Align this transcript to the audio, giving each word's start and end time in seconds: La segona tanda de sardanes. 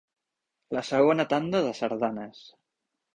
La 0.77 0.81
segona 0.87 1.25
tanda 1.33 1.61
de 1.65 1.73
sardanes. 1.81 2.41